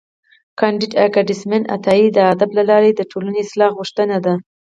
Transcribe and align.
کانديد 0.59 0.91
اکاډميسن 1.05 1.63
عطایي 1.75 2.07
د 2.13 2.17
ادب 2.33 2.49
له 2.57 2.63
لارې 2.69 2.91
د 2.95 3.01
ټولني 3.11 3.39
اصلاح 3.45 3.71
غوښتې 3.77 4.05
ده. 4.25 4.33